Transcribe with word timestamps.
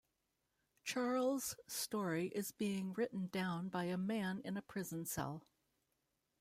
Charles' 0.83 1.55
story 1.67 2.29
is 2.29 2.51
being 2.51 2.91
written 2.93 3.27
down 3.27 3.69
by 3.69 3.83
a 3.83 3.97
man 3.99 4.41
in 4.43 4.57
a 4.57 4.63
prison 4.63 5.05
cell. 5.05 5.43